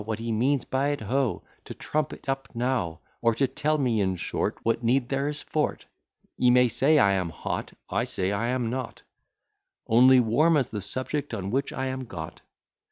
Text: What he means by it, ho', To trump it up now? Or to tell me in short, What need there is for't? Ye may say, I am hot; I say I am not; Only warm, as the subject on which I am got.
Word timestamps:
What 0.03 0.17
he 0.17 0.31
means 0.31 0.65
by 0.65 0.87
it, 0.87 1.01
ho', 1.01 1.43
To 1.65 1.75
trump 1.75 2.11
it 2.11 2.27
up 2.27 2.47
now? 2.55 3.01
Or 3.21 3.35
to 3.35 3.45
tell 3.47 3.77
me 3.77 4.01
in 4.01 4.15
short, 4.15 4.57
What 4.63 4.81
need 4.81 5.09
there 5.09 5.27
is 5.27 5.43
for't? 5.43 5.85
Ye 6.37 6.49
may 6.49 6.69
say, 6.69 6.97
I 6.97 7.11
am 7.11 7.29
hot; 7.29 7.73
I 7.87 8.05
say 8.05 8.31
I 8.31 8.47
am 8.47 8.71
not; 8.71 9.03
Only 9.85 10.19
warm, 10.19 10.57
as 10.57 10.71
the 10.71 10.81
subject 10.81 11.35
on 11.35 11.51
which 11.51 11.71
I 11.71 11.85
am 11.85 12.05
got. 12.05 12.41